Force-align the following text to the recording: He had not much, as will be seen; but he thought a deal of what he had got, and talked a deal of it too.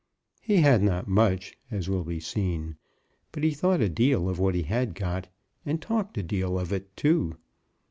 He 0.41 0.57
had 0.61 0.81
not 0.81 1.07
much, 1.07 1.59
as 1.69 1.87
will 1.87 2.03
be 2.03 2.19
seen; 2.19 2.77
but 3.31 3.43
he 3.43 3.51
thought 3.51 3.81
a 3.81 3.87
deal 3.87 4.27
of 4.31 4.39
what 4.39 4.55
he 4.55 4.63
had 4.63 4.95
got, 4.95 5.27
and 5.63 5.79
talked 5.79 6.17
a 6.17 6.23
deal 6.23 6.57
of 6.59 6.73
it 6.73 6.95
too. 6.97 7.35